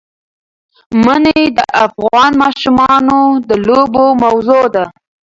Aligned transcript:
منی 1.05 1.41
د 1.57 1.59
افغان 1.85 2.31
ماشومانو 2.43 3.19
د 3.47 3.49
لوبو 3.67 4.05
موضوع 4.23 4.63
ده. 4.75 4.85